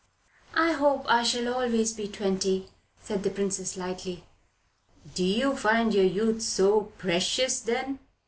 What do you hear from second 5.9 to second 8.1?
your youth so precious, then?"